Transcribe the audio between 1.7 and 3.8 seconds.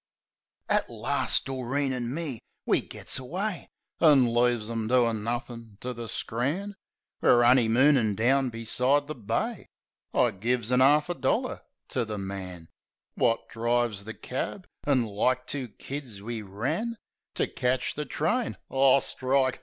an' me we gits away.